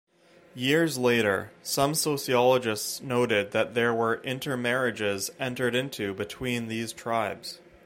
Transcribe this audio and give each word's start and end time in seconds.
Years 0.55 0.97
later, 0.97 1.51
some 1.61 1.93
sociologists 1.93 3.01
noted 3.03 3.51
that 3.51 3.75
there 3.75 3.93
were 3.93 4.15
inter-marriages 4.15 5.29
entered 5.39 5.75
into 5.75 6.15
between 6.15 6.69
these 6.69 6.91
tribes. 6.91 7.59